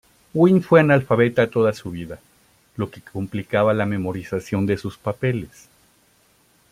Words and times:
Gwyn 0.33 0.63
fue 0.63 0.79
analfabeta 0.79 1.51
toda 1.51 1.73
su 1.73 1.91
vida, 1.91 2.17
lo 2.75 2.89
que 2.89 3.01
complicaba 3.01 3.71
la 3.75 3.85
memorización 3.85 4.65
de 4.65 4.77
sus 4.77 4.97
papeles. 4.97 5.69